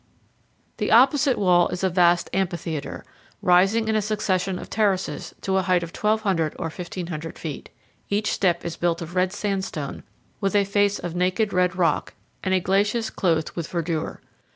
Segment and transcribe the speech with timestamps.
[0.77, 3.05] The opposite wall is a vast amphitheater,
[3.39, 7.69] rising in a succession of terraces to a height of 1,200 or 1,500 feet.
[8.09, 10.01] Each step is built of red sandstone,
[10.39, 14.21] with a face of naked red rock and a glacis clothed with verdure.